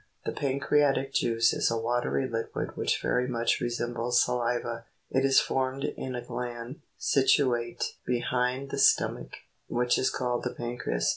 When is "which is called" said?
9.67-10.47